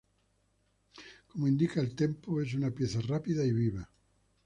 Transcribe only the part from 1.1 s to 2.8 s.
Como indica el "tempo", es una